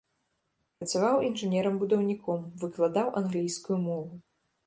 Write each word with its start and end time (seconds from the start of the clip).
Працаваў 0.77 1.25
інжынерам-будаўніком, 1.27 2.41
выкладаў 2.65 3.07
англійскую 3.23 3.77
мову. 3.87 4.13